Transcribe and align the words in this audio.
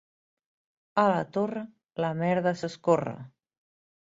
A 1.01 1.03
la 1.11 1.19
Torre 1.37 1.63
la 2.05 2.11
merda 2.23 2.55
s'escorre. 2.63 3.15